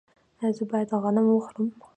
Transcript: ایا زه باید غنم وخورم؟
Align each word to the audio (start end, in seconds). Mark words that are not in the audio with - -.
ایا 0.41 0.49
زه 0.57 0.63
باید 0.71 0.89
غنم 1.03 1.25
وخورم؟ 1.29 1.67